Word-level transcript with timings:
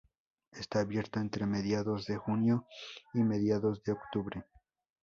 Está 0.53 0.79
abierto 0.79 1.19
entre 1.19 1.45
mediados 1.45 2.07
de 2.07 2.17
junio 2.17 2.65
y 3.13 3.19
mediados 3.19 3.83
de 3.83 3.91
octubre. 3.91 4.45